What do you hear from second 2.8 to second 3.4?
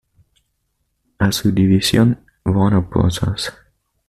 Bros.